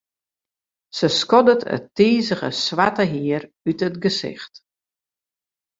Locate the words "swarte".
2.63-3.03